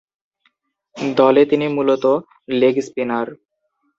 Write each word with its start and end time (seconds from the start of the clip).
দলে 1.15 1.43
তিনি 1.45 1.65
মূলতঃ 1.75 2.13
লেগ-স্পিনার। 2.59 3.27